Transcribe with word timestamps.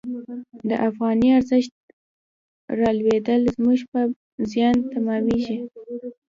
د 0.69 0.71
افغانۍ 0.89 1.29
ارزښت 1.39 1.73
رالوېدل 2.79 3.41
زموږ 3.55 3.79
په 3.91 3.99
زیان 4.51 4.75
تمامیږي. 4.93 5.57